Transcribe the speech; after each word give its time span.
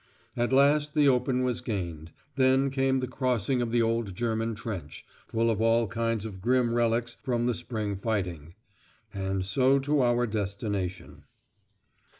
At 0.35 0.51
last 0.51 0.95
the 0.95 1.07
open 1.07 1.43
was 1.43 1.61
gained; 1.61 2.09
then 2.35 2.71
came 2.71 3.01
the 3.01 3.07
crossing 3.07 3.61
of 3.61 3.71
the 3.71 3.83
old 3.83 4.15
German 4.15 4.55
trench, 4.55 5.05
full 5.27 5.51
of 5.51 5.61
all 5.61 5.87
kinds 5.87 6.25
of 6.25 6.41
grim 6.41 6.73
relics 6.73 7.17
from 7.21 7.45
the 7.45 7.53
spring 7.53 7.95
fighting. 7.95 8.55
And 9.13 9.45
so 9.45 9.77
to 9.77 10.01
our 10.01 10.25
destination. 10.25 11.25